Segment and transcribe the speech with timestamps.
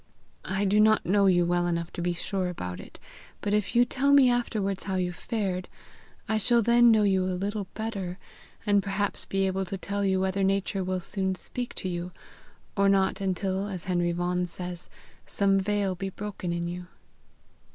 [0.49, 2.99] I do not know you well enough to be sure about it;
[3.39, 5.67] but if you tell me afterwards how you fared,
[6.27, 8.17] I shall then know you a little better,
[8.65, 12.11] and perhaps be able to tell you whether Nature will soon speak to you,
[12.75, 14.89] or not until, as Henry Vaughan says,
[15.27, 16.87] some veil be broken in you."